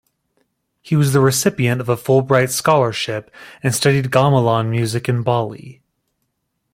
[0.81, 3.29] He was the recipient of a Fulbright Scholarship
[3.61, 5.83] and studied gamelan music in Bali.